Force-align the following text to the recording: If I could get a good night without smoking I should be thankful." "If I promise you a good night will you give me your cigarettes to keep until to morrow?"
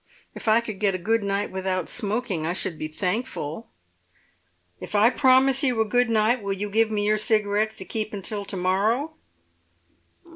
If 0.33 0.47
I 0.47 0.61
could 0.61 0.79
get 0.79 0.95
a 0.95 0.97
good 0.97 1.21
night 1.23 1.51
without 1.51 1.87
smoking 1.87 2.43
I 2.43 2.53
should 2.53 2.79
be 2.79 2.87
thankful." 2.87 3.69
"If 4.79 4.95
I 4.95 5.11
promise 5.11 5.61
you 5.61 5.79
a 5.79 5.85
good 5.85 6.09
night 6.09 6.41
will 6.41 6.53
you 6.53 6.71
give 6.71 6.89
me 6.89 7.05
your 7.05 7.19
cigarettes 7.19 7.75
to 7.75 7.85
keep 7.85 8.11
until 8.11 8.43
to 8.45 8.57
morrow?" 8.57 9.15